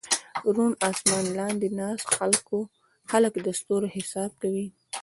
د 0.43 0.45
روڼ 0.55 0.71
اسمان 0.89 1.25
لاندې 1.39 1.67
ناست 1.79 2.05
خلک 3.11 3.33
د 3.45 3.47
ستورو 3.59 3.87
حساب 3.95 4.31
کوي. 4.41 4.65